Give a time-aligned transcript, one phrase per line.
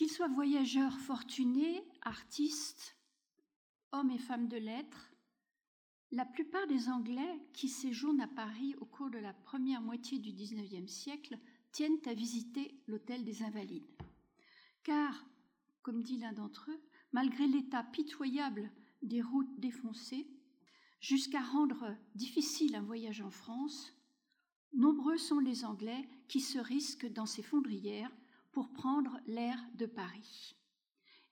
[0.00, 2.96] Qu'ils soient voyageurs fortunés, artistes,
[3.92, 5.12] hommes et femmes de lettres,
[6.10, 10.32] la plupart des Anglais qui séjournent à Paris au cours de la première moitié du
[10.32, 11.38] XIXe siècle
[11.70, 13.92] tiennent à visiter l'hôtel des Invalides.
[14.84, 15.26] Car,
[15.82, 16.80] comme dit l'un d'entre eux,
[17.12, 18.72] malgré l'état pitoyable
[19.02, 20.30] des routes défoncées,
[21.00, 23.92] jusqu'à rendre difficile un voyage en France,
[24.72, 28.10] nombreux sont les Anglais qui se risquent dans ces fondrières
[28.52, 30.56] pour prendre l'air de Paris.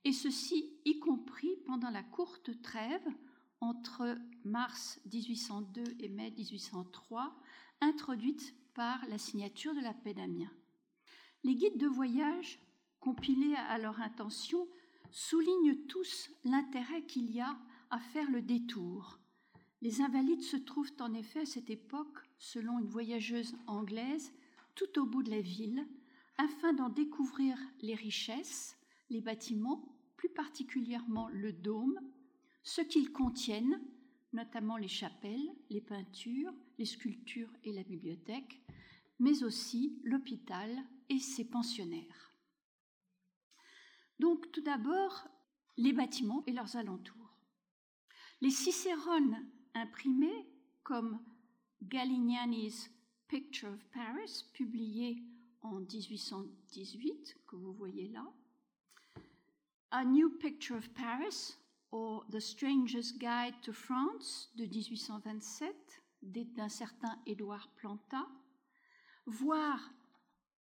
[0.05, 3.07] Et ceci y compris pendant la courte trêve
[3.61, 7.35] entre mars 1802 et mai 1803,
[7.81, 10.53] introduite par la signature de la paix d'Amiens.
[11.45, 12.61] Les guides de voyage,
[13.01, 14.69] compilés à leur intention,
[15.11, 17.59] soulignent tous l'intérêt qu'il y a
[17.91, 19.19] à faire le détour.
[19.81, 24.33] Les invalides se trouvent en effet à cette époque, selon une voyageuse anglaise,
[24.75, 25.87] tout au bout de la ville,
[26.39, 28.79] afin d'en découvrir les richesses,
[29.11, 32.01] les bâtiments, plus particulièrement le dôme,
[32.63, 33.81] ce qu'ils contiennent,
[34.33, 38.61] notamment les chapelles, les peintures, les sculptures et la bibliothèque,
[39.19, 40.71] mais aussi l'hôpital
[41.09, 42.33] et ses pensionnaires.
[44.19, 45.29] Donc tout d'abord,
[45.77, 47.37] les bâtiments et leurs alentours.
[48.41, 50.47] Les cicérones imprimés,
[50.83, 51.21] comme
[51.83, 52.91] Galignani's
[53.29, 55.23] Picture of Paris, publié
[55.63, 58.27] en 1818, que vous voyez là,
[59.91, 61.57] A New Picture of Paris,
[61.93, 65.75] ou The Stranger's Guide to France de 1827
[66.23, 68.29] d'un certain Édouard Planta,
[69.27, 69.81] voire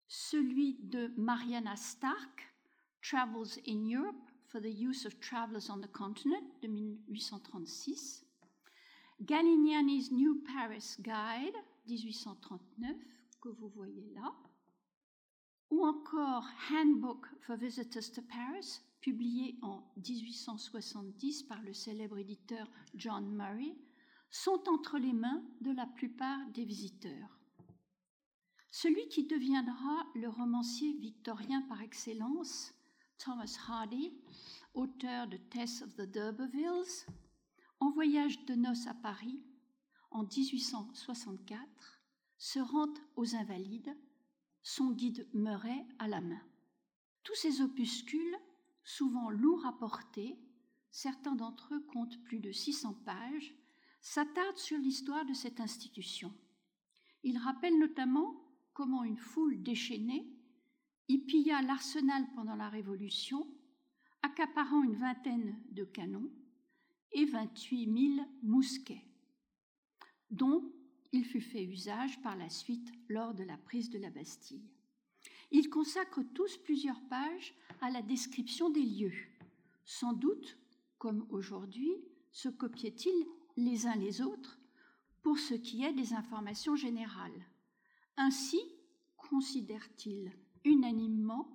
[0.08, 2.54] celui de Mariana Stark,
[3.02, 8.26] Travels in Europe for the Use of Travelers on the Continent de 1836,
[9.22, 11.56] Galignani's New Paris Guide
[11.88, 12.98] 1839
[13.40, 14.34] que vous voyez là,
[15.76, 23.30] ou encore Handbook for Visitors to Paris publié en 1870 par le célèbre éditeur John
[23.36, 23.76] Murray,
[24.32, 27.40] sont entre les mains de la plupart des visiteurs.
[28.72, 32.74] Celui qui deviendra le romancier victorien par excellence,
[33.18, 34.14] Thomas Hardy,
[34.76, 37.06] auteur de Tess of the D'Urbervilles,
[37.82, 39.44] en voyage de noces à Paris
[40.10, 42.02] en 1864,
[42.38, 43.94] se rend aux Invalides,
[44.66, 46.42] son guide Murray à la main.
[47.24, 48.36] Tous ces opuscules
[48.84, 50.40] souvent lourds à porter,
[50.90, 53.54] certains d'entre eux comptent plus de 600 pages,
[54.02, 56.34] s'attardent sur l'histoire de cette institution.
[57.22, 58.44] Ils rappellent notamment
[58.74, 60.28] comment une foule déchaînée
[61.10, 63.48] y pilla l'arsenal pendant la Révolution,
[64.24, 66.32] accaparant une vingtaine de canons
[67.12, 69.06] et 28 000 mousquets,
[70.32, 70.74] dont
[71.12, 74.70] il fut fait usage par la suite lors de la prise de la Bastille.
[75.52, 79.28] Ils consacrent tous plusieurs pages à la description des lieux.
[79.86, 80.58] Sans doute,
[80.98, 81.94] comme aujourd'hui,
[82.32, 83.26] se copiaient-ils
[83.58, 84.60] les uns les autres
[85.22, 87.46] pour ce qui est des informations générales.
[88.18, 88.60] Ainsi
[89.18, 90.32] considèrent-ils
[90.64, 91.50] unanimement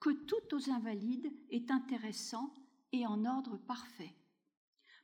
[0.00, 2.52] que tout aux invalides est intéressant
[2.92, 4.14] et en ordre parfait.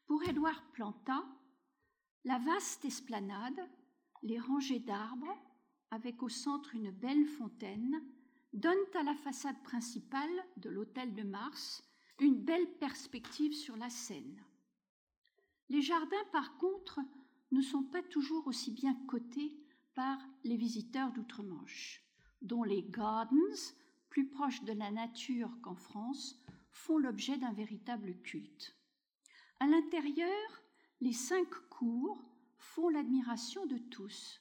[0.07, 1.25] Pour Édouard Planta,
[2.25, 3.61] la vaste esplanade,
[4.23, 5.37] les rangées d'arbres,
[5.91, 8.03] avec au centre une belle fontaine,
[8.53, 11.83] donnent à la façade principale de l'hôtel de Mars
[12.21, 14.43] une belle perspective sur la Seine.
[15.69, 17.01] Les jardins, par contre,
[17.51, 19.57] ne sont pas toujours aussi bien cotés
[19.95, 22.03] par les visiteurs d'outre-Manche,
[22.41, 23.75] dont les gardens,
[24.09, 26.39] plus proches de la nature qu'en France,
[26.71, 28.77] font l'objet d'un véritable culte.
[29.61, 30.63] À l'intérieur,
[31.01, 32.23] les cinq cours
[32.63, 34.41] font l'admiration de tous.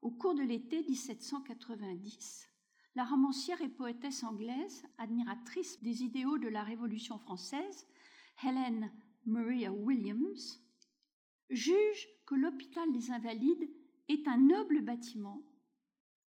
[0.00, 2.48] Au cours de l'été 1790,
[2.94, 7.86] la romancière et poétesse anglaise, admiratrice des idéaux de la Révolution française,
[8.42, 8.90] Helen
[9.26, 10.62] Maria Williams,
[11.50, 13.68] juge que l'hôpital des Invalides
[14.08, 15.42] est un noble bâtiment.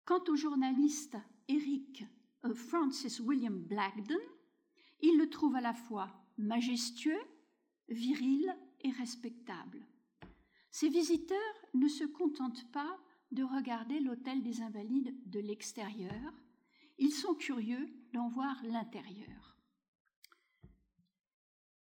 [0.06, 1.16] Quant au journaliste
[1.48, 2.04] Eric
[2.46, 4.20] euh, Francis William Blackden,
[5.02, 7.22] il le trouve à la fois majestueux,
[7.88, 9.86] viril et respectable.
[10.74, 11.38] Ses visiteurs
[11.76, 13.00] ne se contentent pas
[13.32, 16.34] de regarder l'hôtel des Invalides de l'extérieur,
[16.98, 19.56] ils sont curieux d'en voir l'intérieur.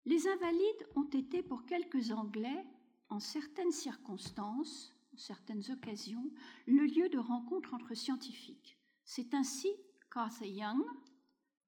[0.04, 2.66] Les invalides ont été pour quelques Anglais,
[3.08, 6.30] en certaines circonstances, en certaines occasions,
[6.66, 8.78] le lieu de rencontre entre scientifiques.
[9.04, 9.70] C'est ainsi
[10.12, 10.84] qu'Arthur Young,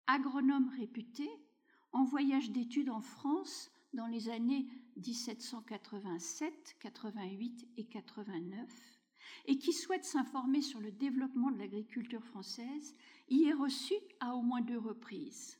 [0.06, 1.30] agronome réputé,
[1.92, 8.69] en voyage d'études en France dans les années 1787, 88 et 89,
[9.46, 12.94] et qui souhaite s'informer sur le développement de l'agriculture française,
[13.29, 15.58] y est reçu à au moins deux reprises.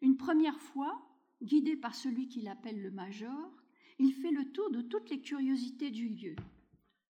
[0.00, 1.00] Une première fois,
[1.42, 3.50] guidé par celui qu'il appelle le major,
[3.98, 6.36] il fait le tour de toutes les curiosités du lieu.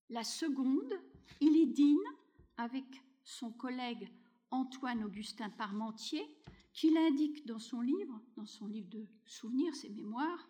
[0.09, 0.94] La seconde,
[1.39, 1.98] il y dîne
[2.57, 2.86] avec
[3.24, 4.12] son collègue
[4.50, 6.24] Antoine Augustin Parmentier,
[6.74, 10.48] qu'il indique dans son livre, dans son livre de souvenirs, ses mémoires,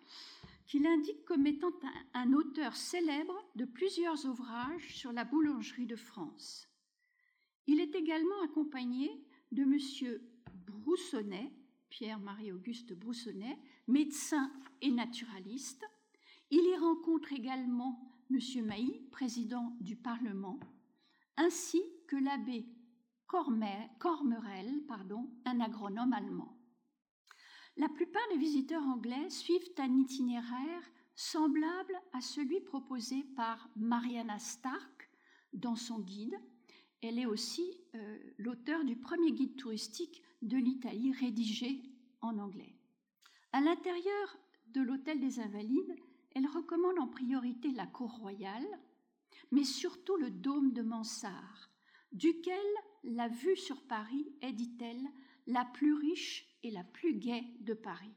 [0.71, 1.73] qu'il indique comme étant
[2.13, 6.65] un, auteur célèbre de plusieurs ouvrages sur la boulangerie de France.
[7.67, 9.21] Il est également accompagné
[9.51, 10.17] de M.
[10.65, 11.51] Broussonnet,
[11.89, 13.59] Pierre-Marie-Auguste Broussonnet,
[13.89, 14.49] médecin
[14.81, 15.83] et naturaliste.
[16.51, 18.39] Il y rencontre également M.
[18.65, 20.57] Mailly, président du Parlement,
[21.35, 22.65] ainsi que l'abbé
[23.27, 26.60] Cormerel, pardon, un agronome allemand.
[27.81, 35.09] La plupart des visiteurs anglais suivent un itinéraire semblable à celui proposé par Mariana Stark
[35.53, 36.35] dans son guide.
[37.01, 41.81] Elle est aussi euh, l'auteur du premier guide touristique de l'Italie rédigé
[42.21, 42.75] en anglais.
[43.51, 44.37] À l'intérieur
[44.67, 45.95] de l'hôtel des Invalides,
[46.35, 48.79] elle recommande en priorité la cour royale,
[49.49, 51.71] mais surtout le dôme de Mansart,
[52.11, 52.61] duquel
[53.03, 55.07] la vue sur Paris est, dit-elle,
[55.47, 58.13] la plus riche la plus gaie de Paris.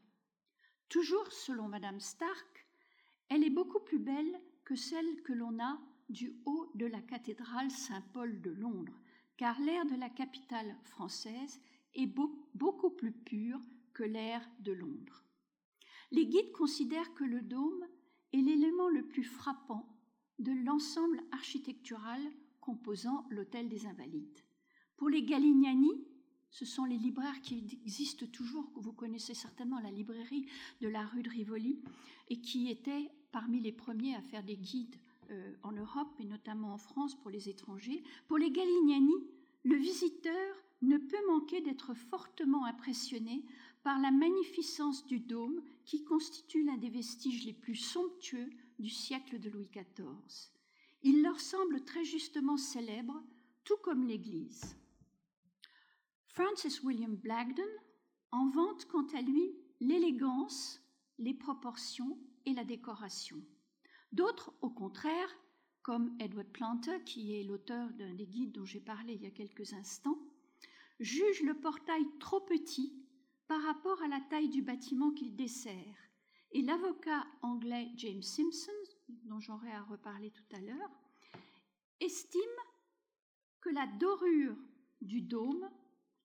[0.89, 2.67] Toujours selon Madame Stark,
[3.29, 5.81] elle est beaucoup plus belle que celle que l'on a
[6.11, 9.01] du haut de la cathédrale Saint-Paul de Londres,
[9.37, 11.61] car l'air de la capitale française
[11.95, 13.59] est beaucoup plus pur
[13.95, 15.25] que l'air de Londres.
[16.11, 17.85] Les guides considèrent que le dôme
[18.33, 19.89] est l'élément le plus frappant
[20.39, 22.21] de l'ensemble architectural
[22.61, 24.41] composant l'Hôtel des Invalides.
[24.97, 26.07] Pour les Galignani,
[26.55, 30.47] ce sont les libraires qui existent toujours, que vous connaissez certainement la librairie
[30.81, 31.81] de la rue de Rivoli,
[32.31, 34.95] et qui étaient parmi les premiers à faire des guides
[35.33, 38.05] euh, en Europe et notamment en France pour les étrangers.
[38.29, 39.17] Pour les Galignani,
[39.65, 43.45] le visiteur ne peut manquer d'être fortement impressionné
[43.83, 49.41] par la magnificence du dôme qui constitue l'un des vestiges les plus somptueux du siècle
[49.41, 50.53] de Louis XIV.
[51.03, 53.21] Il leur semble très justement célèbre,
[53.65, 54.77] tout comme l'Église.
[56.35, 57.65] Francis William Blagden
[58.33, 60.81] en vante quant à lui l'élégance,
[61.19, 63.41] les proportions et la décoration.
[64.11, 65.29] D'autres, au contraire,
[65.83, 69.31] comme Edward Planter, qui est l'auteur d'un des guides dont j'ai parlé il y a
[69.31, 70.19] quelques instants,
[70.99, 72.93] jugent le portail trop petit
[73.47, 75.97] par rapport à la taille du bâtiment qu'il dessert.
[76.51, 78.73] Et l'avocat anglais James Simpson
[79.25, 80.91] dont j'aurai à reparler tout à l'heure,
[82.01, 82.41] estime
[83.61, 84.57] que la dorure
[85.01, 85.69] du dôme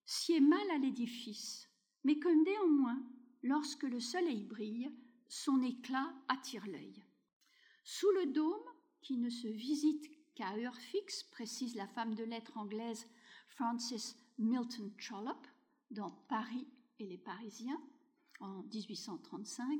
[0.09, 1.69] sied mal à l'édifice,
[2.03, 2.99] mais que néanmoins,
[3.43, 4.91] lorsque le soleil brille,
[5.27, 7.03] son éclat attire l'œil.
[7.83, 8.65] Sous le dôme,
[9.01, 13.05] qui ne se visite qu'à heure fixe, précise la femme de lettres anglaise
[13.49, 15.47] Frances Milton Trollope
[15.91, 16.67] dans Paris
[16.97, 17.79] et les Parisiens
[18.39, 19.79] en 1835,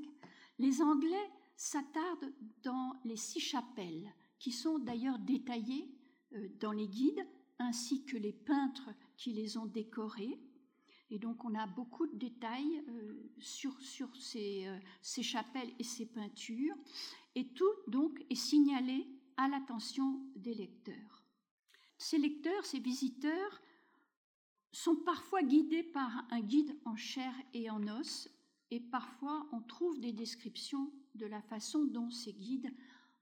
[0.60, 2.32] les Anglais s'attarde
[2.62, 5.90] dans les six chapelles, qui sont d'ailleurs détaillées
[6.34, 7.26] euh, dans les guides,
[7.58, 10.40] ainsi que les peintres qui les ont décorées.
[11.12, 15.84] Et donc on a beaucoup de détails euh, sur, sur ces, euh, ces, chapelles et
[15.84, 16.76] ces peintures,
[17.36, 19.06] et tout donc est signalé
[19.38, 21.24] à l'attention des lecteurs.
[21.98, 23.62] Ces lecteurs, ces visiteurs,
[24.72, 28.30] sont parfois guidés par un guide en chair et en os,
[28.72, 32.72] et parfois on trouve des descriptions de la façon dont ces guides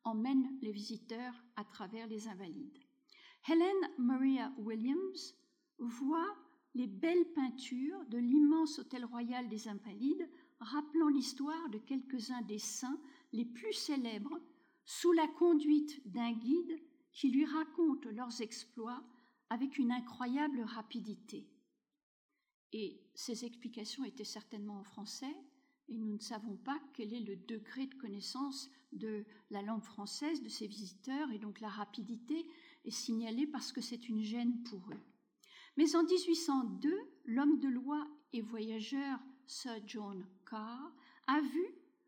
[0.03, 2.77] emmènent les visiteurs à travers les invalides.
[3.47, 5.35] Helen Maria Williams
[5.79, 6.35] voit
[6.73, 10.29] les belles peintures de l'immense hôtel royal des Invalides,
[10.59, 12.99] rappelant l'histoire de quelques-uns des saints
[13.33, 14.39] les plus célèbres,
[14.85, 16.79] sous la conduite d'un guide
[17.11, 19.03] qui lui raconte leurs exploits
[19.49, 21.47] avec une incroyable rapidité.
[22.73, 25.35] Et ces explications étaient certainement en français,
[25.89, 30.41] et nous ne savons pas quel est le degré de connaissance de la langue française
[30.43, 32.45] de ces visiteurs, et donc la rapidité
[32.85, 35.16] est signalée parce que c'est une gêne pour eux.
[35.77, 36.91] Mais en 1802,
[37.25, 40.91] l'homme de loi et voyageur Sir John Carr
[41.27, 41.65] a vu,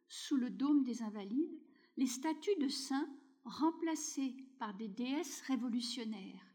[0.07, 1.61] sous le dôme des Invalides,
[1.95, 3.07] les statues de saints
[3.43, 6.45] remplacées par des déesses révolutionnaires.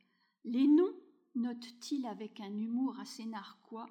[0.44, 0.94] Les noms,
[1.36, 3.88] note-t-il avec un humour assez narquois,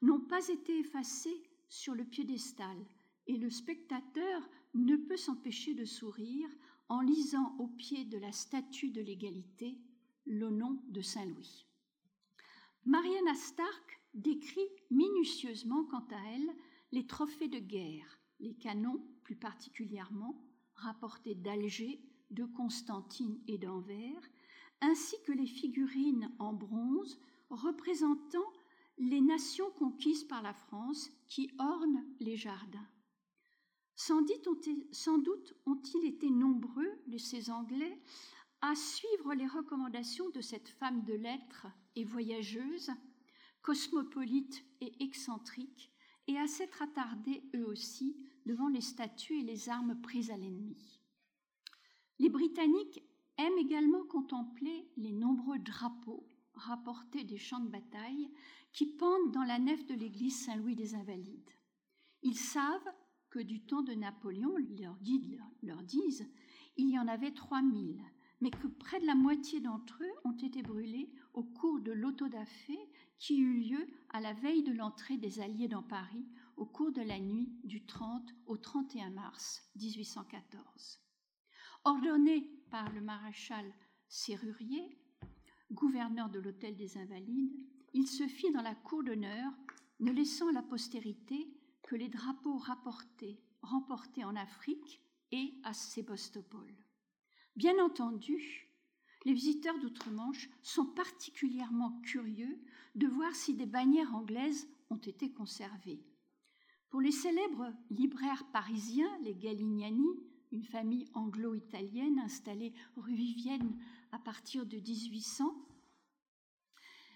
[0.00, 2.76] n'ont pas été effacés sur le piédestal
[3.26, 6.48] et le spectateur ne peut s'empêcher de sourire
[6.88, 9.78] en lisant au pied de la statue de l'égalité
[10.24, 11.66] le nom de Saint Louis.
[12.86, 16.50] Mariana Stark décrit minutieusement, quant à elle,
[16.92, 20.42] les trophées de guerre, les canons plus particulièrement,
[20.74, 24.30] rapportés d'Alger, de Constantine et d'Anvers,
[24.80, 27.18] ainsi que les figurines en bronze
[27.50, 28.52] représentant
[28.98, 32.88] les nations conquises par la France qui ornent les jardins.
[33.94, 38.00] Sans, doute ont-ils été nombreux, ces Anglais,
[38.62, 42.90] à suivre les recommandations de cette femme de lettres et voyageuse,
[43.62, 45.92] cosmopolite et excentrique,
[46.26, 51.00] et à s'être attardés eux aussi devant les statues et les armes prises à l'ennemi.
[52.18, 53.02] Les Britanniques
[53.38, 58.30] aiment également contempler les nombreux drapeaux rapportés des champs de bataille
[58.72, 61.50] qui pendent dans la nef de l'église Saint-Louis des Invalides.
[62.22, 62.92] Ils savent
[63.30, 66.28] que du temps de Napoléon, leurs guides leur disent,
[66.76, 68.02] il y en avait 3000,
[68.40, 72.78] mais que près de la moitié d'entre eux ont été brûlés au cours de l'autodafé
[73.18, 77.02] qui eut lieu à la veille de l'entrée des Alliés dans Paris au cours de
[77.02, 81.00] la nuit du 30 au 31 mars 1814.
[81.84, 83.72] Ordonné par le maréchal
[84.08, 84.98] Serrurier,
[85.72, 87.56] gouverneur de l'Hôtel des Invalides,
[87.92, 89.52] il se fit dans la cour d'honneur,
[90.00, 91.48] ne laissant à la postérité
[91.82, 96.74] que les drapeaux rapportés, remportés en Afrique et à Sébastopol.
[97.56, 98.68] Bien entendu,
[99.24, 102.58] les visiteurs d'outre-Manche sont particulièrement curieux
[102.94, 106.02] de voir si des bannières anglaises ont été conservées.
[106.88, 110.08] Pour les célèbres libraires parisiens, les Galignani,
[110.52, 113.78] une famille anglo-italienne installée rue Vivienne
[114.10, 115.54] à partir de 1800,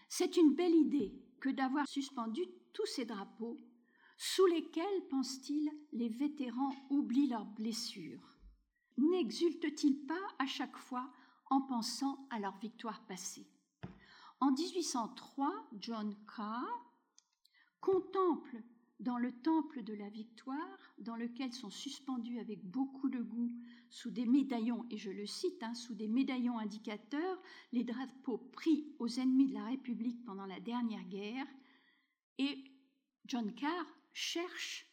[0.08, 3.56] c'est une belle idée que d'avoir suspendu tous ces drapeaux
[4.16, 8.33] sous lesquels, pense-t-il, les vétérans oublient leurs blessures.
[8.96, 11.12] N'exultent-ils pas à chaque fois
[11.50, 13.46] en pensant à leur victoire passée?
[14.40, 16.64] En 1803, John Carr
[17.80, 18.62] contemple
[19.00, 23.52] dans le temple de la victoire, dans lequel sont suspendus avec beaucoup de goût,
[23.90, 28.94] sous des médaillons, et je le cite, hein, sous des médaillons indicateurs, les drapeaux pris
[28.98, 31.46] aux ennemis de la République pendant la dernière guerre,
[32.38, 32.64] et
[33.26, 34.86] John Carr cherche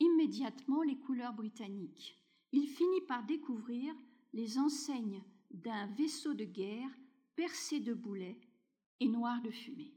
[0.00, 2.17] immédiatement les couleurs britanniques.
[2.52, 3.94] Il finit par découvrir
[4.32, 6.90] les enseignes d'un vaisseau de guerre
[7.36, 8.40] percé de boulets
[9.00, 9.94] et noir de fumée.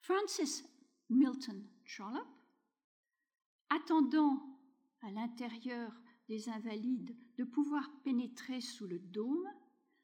[0.00, 0.64] Francis
[1.08, 2.26] Milton Trollope,
[3.70, 4.58] attendant
[5.02, 5.92] à l'intérieur
[6.28, 9.48] des invalides de pouvoir pénétrer sous le dôme,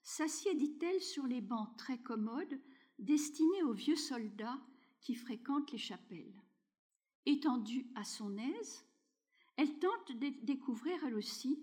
[0.03, 2.61] s'assied, dit-elle, sur les bancs très commodes
[2.99, 4.61] destinés aux vieux soldats
[5.01, 6.43] qui fréquentent les chapelles.
[7.27, 8.85] Étendue à son aise,
[9.61, 11.63] elle tente de découvrir elle aussi,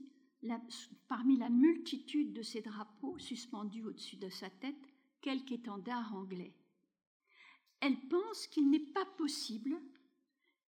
[1.08, 6.54] parmi la multitude de ces drapeaux suspendus au-dessus de sa tête, quelque étendard anglais.
[7.80, 9.82] Elle pense qu'il n'est pas possible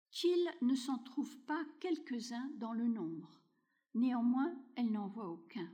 [0.09, 3.39] qu'il ne s'en trouve pas quelques-uns dans le nombre.
[3.93, 5.71] Néanmoins, elle n'en voit aucun.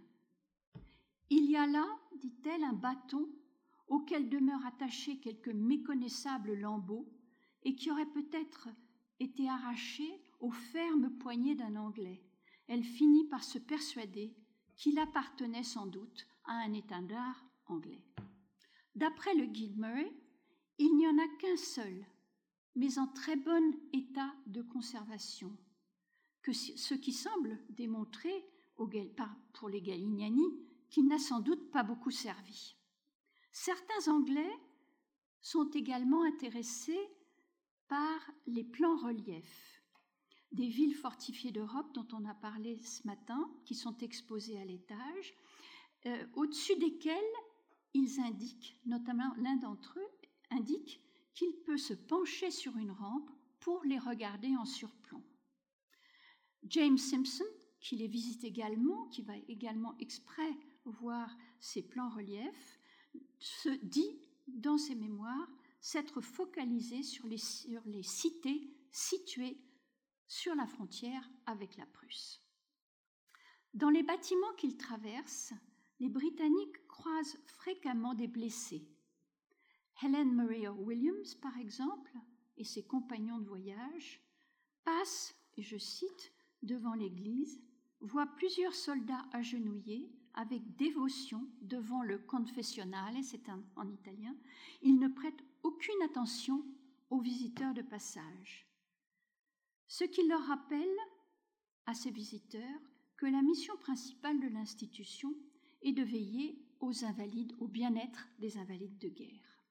[1.29, 3.29] Il y a là, dit-elle, un bâton
[3.87, 7.09] auquel demeurent attachés quelques méconnaissables lambeaux
[7.63, 8.67] et qui aurait peut-être
[9.21, 12.21] été arraché aux fermes poignées d'un Anglais.
[12.67, 14.35] Elle finit par se persuader
[14.75, 18.03] qu'il appartenait sans doute à un étendard anglais.
[18.93, 20.13] D'après le guide Murray,
[20.77, 22.05] il n'y en a qu'un seul,
[22.75, 25.57] mais en très bon état de conservation,
[26.43, 28.45] que ce qui semble démontrer
[29.53, 30.45] pour les Galignani
[30.89, 32.75] qu'il n'a sans doute pas beaucoup servi.
[33.51, 34.53] Certains Anglais
[35.41, 37.09] sont également intéressés
[37.87, 39.74] par les plans reliefs
[40.55, 45.33] des villes fortifiées d'Europe dont on a parlé ce matin, qui sont exposés à l'étage,
[46.05, 47.17] euh, au-dessus desquels
[47.93, 51.01] ils indiquent, notamment l'un d'entre eux indique
[51.33, 55.23] qu'il peut se pencher sur une rampe pour les regarder en surplomb.
[56.63, 57.45] James Simpson,
[57.79, 60.49] qui les visite également, qui va également exprès
[60.85, 62.79] voir ces plans reliefs,
[63.39, 65.49] se dit dans ses mémoires
[65.81, 69.57] s'être focalisé sur sur les cités situées
[70.27, 72.41] sur la frontière avec la Prusse.
[73.73, 75.53] Dans les bâtiments qu'ils traversent,
[75.99, 78.87] les Britanniques croisent fréquemment des blessés.
[80.01, 82.13] Helen Maria Williams, par exemple,
[82.57, 84.21] et ses compagnons de voyage
[84.83, 87.61] passent, et je cite, devant l'église,
[88.01, 94.35] voient plusieurs soldats agenouillés avec dévotion devant le confessionnal, et c'est en italien.
[94.81, 96.65] Ils ne prêtent aucune attention
[97.09, 98.67] aux visiteurs de passage.
[99.87, 100.97] Ce qui leur rappelle
[101.85, 102.81] à ces visiteurs
[103.17, 105.33] que la mission principale de l'institution
[105.81, 109.61] est de veiller aux invalides, au bien-être des invalides de guerre.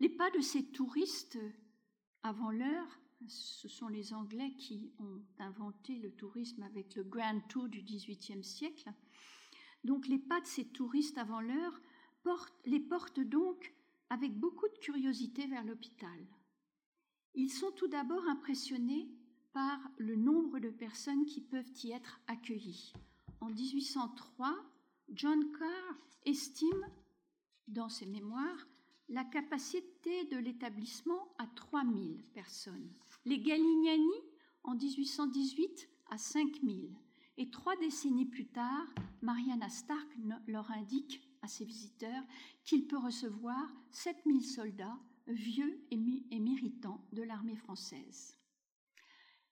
[0.00, 1.38] Les pas de ces touristes
[2.22, 7.68] avant l'heure, ce sont les Anglais qui ont inventé le tourisme avec le Grand Tour
[7.68, 8.92] du XVIIIe siècle.
[9.84, 11.80] Donc les pas de ces touristes avant l'heure
[12.64, 13.74] les portent donc
[14.10, 16.26] avec beaucoup de curiosité vers l'hôpital.
[17.34, 19.08] Ils sont tout d'abord impressionnés
[19.52, 22.92] par le nombre de personnes qui peuvent y être accueillies.
[23.40, 24.54] En 1803,
[25.10, 26.86] John Carr estime
[27.68, 28.66] dans ses mémoires
[29.08, 32.90] la capacité de l'établissement à 3000 personnes.
[33.24, 34.14] Les Galignani,
[34.62, 36.90] en 1818, à 5000.
[37.36, 38.86] Et trois décennies plus tard,
[39.20, 40.08] Mariana Stark
[40.46, 42.22] leur indique à ses visiteurs
[42.64, 48.38] qu'il peut recevoir 7000 soldats vieux et, méritants de l'armée française.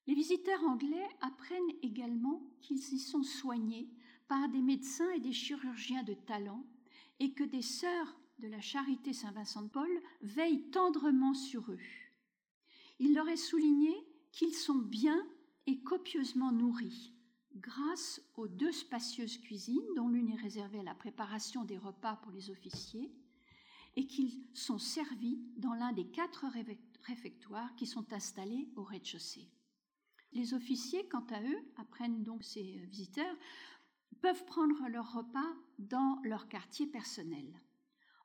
[0.07, 3.88] Les visiteurs anglais apprennent également qu'ils y sont soignés
[4.29, 6.64] par des médecins et des chirurgiens de talent
[7.21, 11.79] et que des sœurs de la charité Saint-Vincent de Paul veillent tendrement sur eux.
[12.99, 13.95] Il leur est souligné
[14.33, 15.25] qu'ils sont bien
[15.67, 17.12] et copieusement nourris
[17.57, 22.33] grâce aux deux spacieuses cuisines dont l'une est réservée à la préparation des repas pour
[22.33, 23.12] les officiers
[23.97, 26.47] et qu'ils sont servis dans l'un des quatre
[27.03, 29.51] réfectoires qui sont installés au rez-de-chaussée.
[30.33, 33.37] Les officiers, quant à eux, apprennent donc ces visiteurs,
[34.21, 37.61] peuvent prendre leur repas dans leur quartier personnel.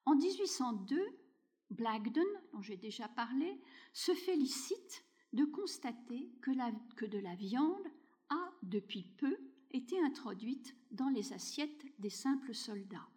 [0.05, 1.01] En 1802,
[1.71, 3.59] Blagden, dont j'ai déjà parlé,
[3.91, 6.51] se félicite de constater que,
[6.95, 7.85] que de la viande
[8.29, 9.37] a, depuis peu,
[9.71, 13.09] été introduite dans les assiettes des simples soldats.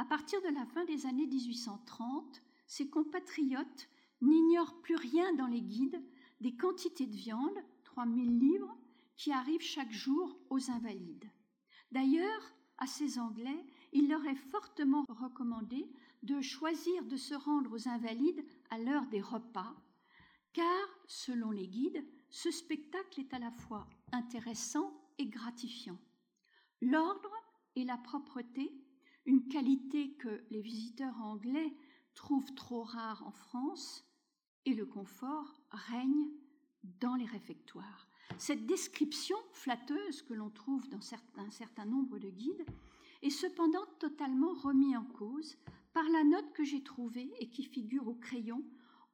[0.00, 3.90] À partir de la fin des années 1830, ses compatriotes
[4.22, 6.02] n'ignorent plus rien dans les guides
[6.40, 8.74] des quantités de viande, 3000 livres,
[9.18, 11.28] qui arrivent chaque jour aux invalides.
[11.92, 12.40] D'ailleurs,
[12.78, 15.92] à ces Anglais, il leur est fortement recommandé
[16.22, 19.76] de choisir de se rendre aux invalides à l'heure des repas,
[20.54, 25.98] car, selon les guides, ce spectacle est à la fois intéressant et gratifiant.
[26.80, 27.34] L'ordre
[27.76, 28.72] et la propreté,
[29.30, 31.72] une qualité que les visiteurs anglais
[32.16, 34.04] trouvent trop rare en France,
[34.66, 36.28] et le confort règnent
[37.00, 38.08] dans les réfectoires.
[38.38, 40.98] Cette description flatteuse que l'on trouve dans
[41.36, 42.66] un certain nombre de guides
[43.22, 45.56] est cependant totalement remis en cause
[45.92, 48.64] par la note que j'ai trouvée et qui figure au crayon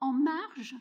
[0.00, 0.76] en marge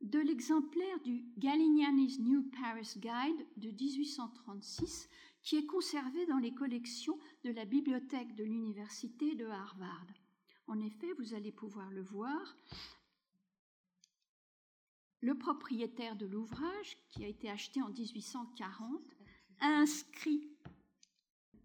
[0.00, 5.08] de l'exemplaire du Galignani's New Paris Guide de 1836
[5.42, 10.06] qui est conservé dans les collections de la bibliothèque de l'université de Harvard.
[10.66, 12.56] En effet, vous allez pouvoir le voir,
[15.20, 19.02] le propriétaire de l'ouvrage, qui a été acheté en 1840,
[19.60, 20.48] a inscrit,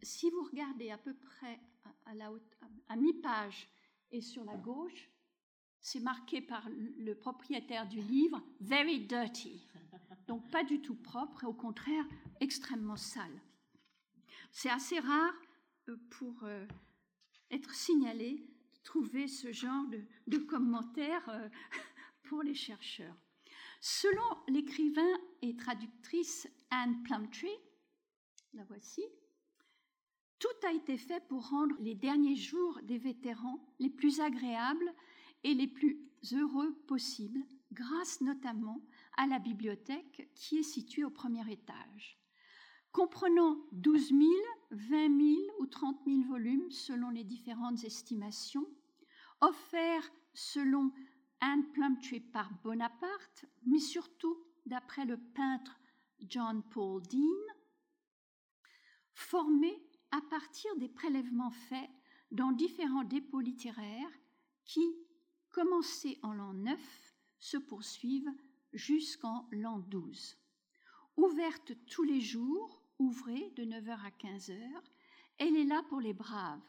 [0.02, 1.60] si vous regardez à peu près
[2.06, 3.68] à, mi-page
[4.12, 5.10] et sur la gauche,
[5.80, 9.68] c'est marqué par le propriétaire du livre Very dirty.
[10.28, 12.06] Donc pas du tout propre au contraire
[12.40, 13.42] extrêmement sale.
[14.58, 15.34] C'est assez rare
[15.89, 16.65] euh, pour euh,
[17.52, 18.38] être signalé
[18.74, 19.86] de trouver ce genre
[20.28, 21.50] de, commentaires euh,
[22.24, 23.18] pour les chercheurs.
[23.82, 27.60] Selon l'écrivain et traductrice Anne Plumtree,
[28.54, 29.04] la voici,
[30.39, 34.89] tout a été fait pour rendre les derniers jours des vétérans les plus agréables
[35.44, 36.00] et les plus
[36.32, 38.82] heureux possibles, grâce notamment
[39.18, 42.25] à la bibliothèque qui est située au premier étage.
[42.96, 44.22] Comprenant 12 000,
[44.72, 48.66] 20 000 ou 30 000 volumes selon les différentes estimations,
[49.42, 50.94] offerts selon
[51.42, 55.78] Anne Plumtree par Bonaparte, mais surtout d'après le peintre
[56.22, 57.54] John Paul Dean,
[59.14, 61.90] formés à partir des prélèvements faits
[62.32, 64.20] dans différents dépôts littéraires
[64.64, 64.96] qui,
[65.50, 66.80] commencés en l'an 9,
[67.40, 68.32] se poursuivent
[68.72, 70.38] jusqu'en l'an 12.
[71.18, 74.58] Ouverte tous les jours, ouvrée de 9h à 15h,
[75.38, 76.62] elle est là pour les braves.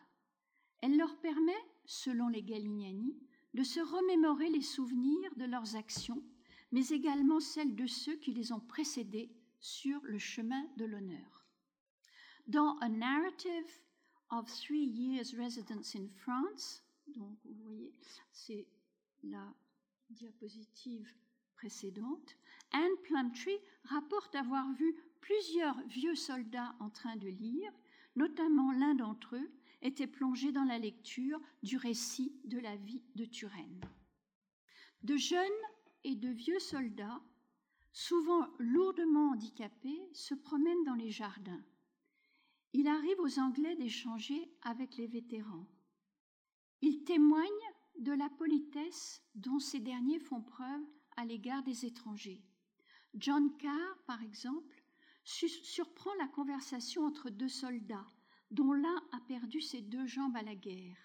[0.80, 1.52] Elle leur permet,
[1.84, 3.16] selon les Galignani,
[3.54, 6.22] de se remémorer les souvenirs de leurs actions,
[6.72, 11.44] mais également celles de ceux qui les ont précédés sur le chemin de l'honneur.
[12.46, 13.80] Dans A Narrative
[14.30, 17.94] of Three Years' Residence in France, donc vous voyez,
[18.32, 18.66] c'est
[19.22, 19.54] la
[20.10, 21.08] diapositive
[21.54, 22.36] précédente,
[22.72, 24.94] Anne Plumtree rapporte avoir vu
[25.26, 27.72] plusieurs vieux soldats en train de lire,
[28.14, 29.50] notamment l'un d'entre eux
[29.82, 33.80] était plongé dans la lecture du récit de la vie de Turenne.
[35.02, 35.42] De jeunes
[36.04, 37.20] et de vieux soldats,
[37.92, 41.64] souvent lourdement handicapés, se promènent dans les jardins.
[42.72, 45.66] Il arrive aux Anglais d'échanger avec les vétérans.
[46.82, 50.86] Ils témoignent de la politesse dont ces derniers font preuve
[51.16, 52.44] à l'égard des étrangers.
[53.14, 54.75] John Carr, par exemple,
[55.26, 58.06] surprend la conversation entre deux soldats,
[58.50, 60.96] dont l'un a perdu ses deux jambes à la guerre.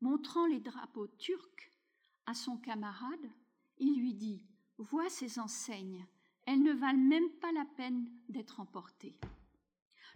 [0.00, 1.70] Montrant les drapeaux turcs
[2.26, 3.30] à son camarade,
[3.78, 4.46] il lui dit
[4.78, 6.06] Vois ces enseignes,
[6.46, 9.18] elles ne valent même pas la peine d'être emportées.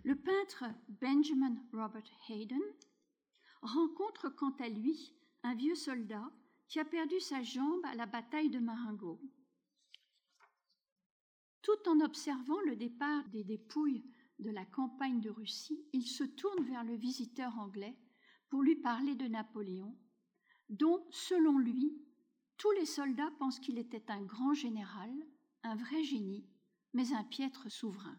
[0.04, 2.62] Le peintre Benjamin Robert Hayden
[3.62, 6.30] rencontre quant à lui un vieux soldat
[6.68, 9.20] qui a perdu sa jambe à la bataille de Marengo.
[11.66, 14.04] Tout en observant le départ des dépouilles
[14.38, 17.98] de la campagne de Russie, il se tourne vers le visiteur anglais
[18.48, 19.98] pour lui parler de Napoléon,
[20.68, 22.00] dont, selon lui,
[22.56, 25.10] tous les soldats pensent qu'il était un grand général,
[25.64, 26.46] un vrai génie,
[26.92, 28.16] mais un piètre souverain.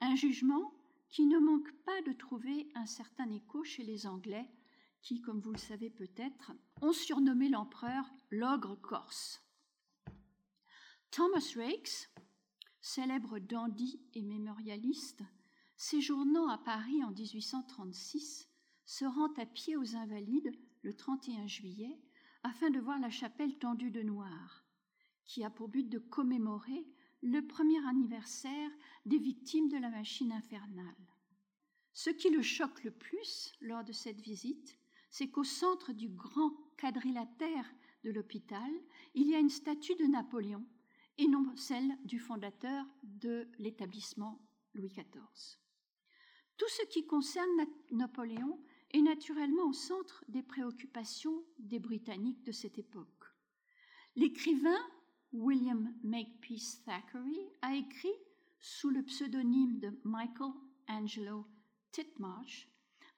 [0.00, 0.72] Un jugement
[1.08, 4.48] qui ne manque pas de trouver un certain écho chez les Anglais,
[5.02, 9.42] qui, comme vous le savez peut-être, ont surnommé l'empereur l'ogre corse.
[11.10, 12.08] Thomas Raikes,
[12.84, 15.22] célèbre dandy et mémorialiste,
[15.74, 18.46] séjournant à Paris en 1836,
[18.84, 21.98] se rend à pied aux Invalides le 31 juillet
[22.42, 24.66] afin de voir la chapelle tendue de noir,
[25.24, 26.86] qui a pour but de commémorer
[27.22, 28.70] le premier anniversaire
[29.06, 31.16] des victimes de la machine infernale.
[31.94, 36.52] Ce qui le choque le plus lors de cette visite, c'est qu'au centre du grand
[36.76, 38.70] quadrilatère de l'hôpital,
[39.14, 40.66] il y a une statue de Napoléon
[41.18, 44.40] et non celle du fondateur de l'établissement
[44.74, 45.58] Louis XIV.
[46.56, 52.78] Tout ce qui concerne Napoléon est naturellement au centre des préoccupations des Britanniques de cette
[52.78, 53.24] époque.
[54.14, 54.78] L'écrivain
[55.32, 58.14] William Makepeace Thackeray a écrit,
[58.60, 60.52] sous le pseudonyme de Michael
[60.88, 61.44] Angelo
[61.90, 62.68] Titmarsh,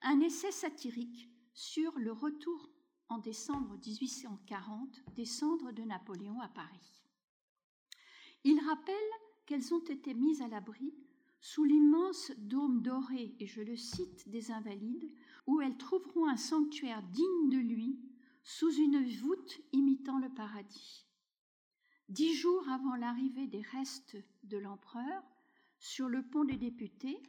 [0.02, 2.70] un essai satirique sur le retour
[3.08, 7.05] en décembre 1840 des cendres de Napoléon à Paris.
[8.48, 8.94] Il rappelle
[9.44, 10.94] qu'elles ont été mises à l'abri
[11.40, 15.10] sous l'immense dôme doré, et je le cite, des Invalides,
[15.48, 17.98] où elles trouveront un sanctuaire digne de lui,
[18.44, 21.08] sous une voûte imitant le paradis.
[22.08, 25.24] Dix jours avant l'arrivée des restes de l'empereur,
[25.80, 27.20] sur le pont des députés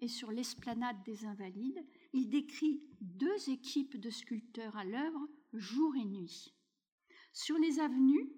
[0.00, 6.04] et sur l'esplanade des Invalides, il décrit deux équipes de sculpteurs à l'œuvre jour et
[6.04, 6.52] nuit.
[7.32, 8.30] Sur les avenues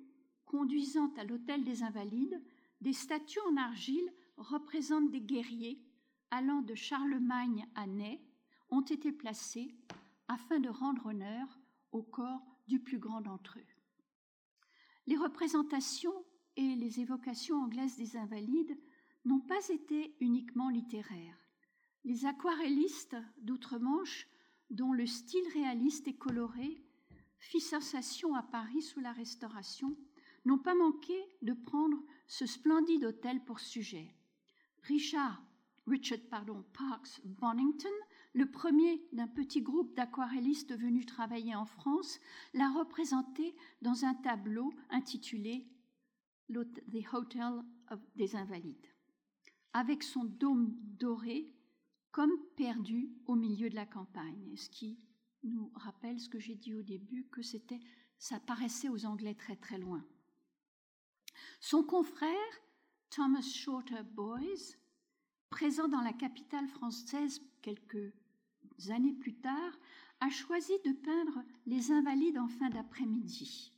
[0.48, 2.42] conduisant à l'hôtel des Invalides,
[2.80, 5.80] des statues en argile représentent des guerriers
[6.30, 8.20] allant de Charlemagne à Ney
[8.70, 9.74] ont été placées
[10.26, 11.60] afin de rendre honneur
[11.92, 13.66] au corps du plus grand d'entre eux.
[15.06, 16.24] Les représentations
[16.56, 18.78] et les évocations anglaises des invalides
[19.24, 21.38] n'ont pas été uniquement littéraires.
[22.04, 24.28] Les aquarellistes d'outre-Manche,
[24.70, 26.82] dont le style réaliste et coloré
[27.38, 29.96] fit sensation à Paris sous la Restauration,
[30.48, 34.14] n'ont pas manqué de prendre ce splendide hôtel pour sujet.
[34.82, 35.42] Richard,
[35.86, 37.88] Richard pardon, Parks Bonington
[38.34, 42.20] le premier d'un petit groupe d'aquarellistes venus travailler en France,
[42.54, 45.66] l'a représenté dans un tableau intitulé
[46.50, 47.62] The Hotel
[48.16, 48.86] des Invalides,
[49.72, 51.52] avec son dôme doré
[52.10, 54.98] comme perdu au milieu de la campagne, ce qui
[55.42, 57.80] nous rappelle ce que j'ai dit au début, que c'était,
[58.18, 60.04] ça paraissait aux Anglais très très loin.
[61.60, 62.60] Son confrère,
[63.10, 64.76] Thomas Shorter Boys,
[65.50, 68.12] présent dans la capitale française quelques
[68.88, 69.72] années plus tard,
[70.20, 73.72] a choisi de peindre les invalides en fin d'après-midi.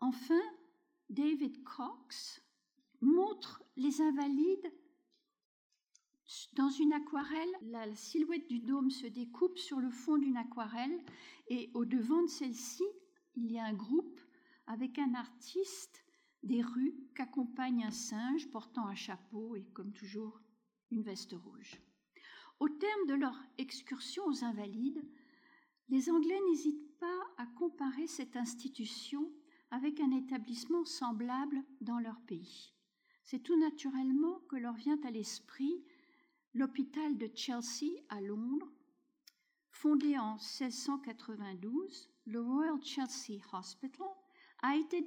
[0.00, 0.42] Enfin,
[1.10, 2.42] David Cox
[3.00, 4.72] montre les invalides
[6.54, 7.52] dans une aquarelle.
[7.62, 11.04] La silhouette du dôme se découpe sur le fond d'une aquarelle
[11.48, 12.84] et au devant de celle-ci,
[13.36, 14.20] il y a un groupe
[14.66, 16.04] avec un artiste
[16.42, 20.40] des rues qu'accompagne un singe portant un chapeau et, comme toujours,
[20.90, 21.80] une veste rouge.
[22.60, 25.04] Au terme de leur excursion aux Invalides,
[25.88, 29.30] les Anglais n'hésitent pas à comparer cette institution
[29.70, 32.72] avec un établissement semblable dans leur pays.
[33.24, 35.84] C'est tout naturellement que leur vient à l'esprit
[36.54, 38.70] l'hôpital de Chelsea à Londres,
[39.70, 44.06] fondé en 1692, le Royal Chelsea Hospital
[44.62, 45.04] a été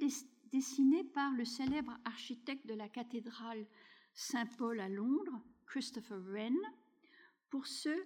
[0.52, 3.66] dessiné par le célèbre architecte de la cathédrale
[4.14, 6.56] Saint-Paul à Londres, Christopher Wren.
[7.50, 8.04] Pour ceux,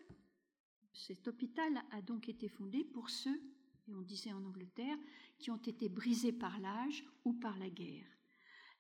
[0.93, 3.41] cet hôpital a donc été fondé pour ceux,
[3.89, 4.99] et on disait en Angleterre,
[5.39, 8.07] qui ont été brisés par l'âge ou par la guerre.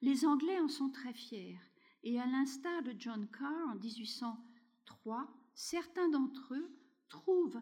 [0.02, 1.58] Les Anglais en sont très fiers,
[2.02, 6.76] et à l'instar de John Carr en 1803, certains d'entre eux
[7.08, 7.60] trouvent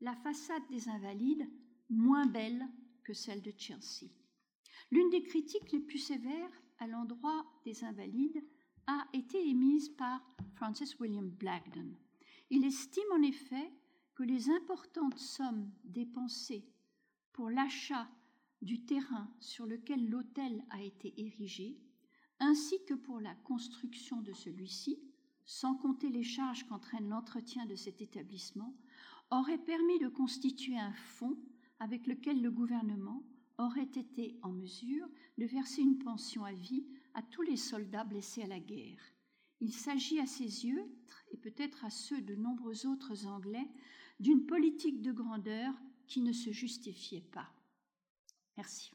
[0.00, 1.48] la façade des Invalides
[1.88, 2.68] moins belle
[3.02, 4.10] que celle de Chelsea.
[4.92, 8.44] L'une des critiques les plus sévères à l'endroit des Invalides
[8.86, 10.22] a été émise par
[10.54, 11.96] Francis William Blagden.
[12.50, 13.72] Il estime en effet
[14.14, 16.68] que les importantes sommes dépensées
[17.32, 18.06] pour l'achat
[18.60, 21.80] du terrain sur lequel l'hôtel a été érigé,
[22.38, 25.00] ainsi que pour la construction de celui-ci,
[25.46, 28.76] sans compter les charges qu'entraîne l'entretien de cet établissement,
[29.30, 31.38] aurait permis de constituer un fonds
[31.80, 33.24] avec lequel le gouvernement
[33.64, 38.42] aurait été en mesure de verser une pension à vie à tous les soldats blessés
[38.42, 39.00] à la guerre.
[39.60, 40.84] Il s'agit à ses yeux,
[41.30, 43.68] et peut-être à ceux de nombreux autres Anglais,
[44.18, 45.74] d'une politique de grandeur
[46.06, 47.48] qui ne se justifiait pas.
[48.56, 48.92] Merci.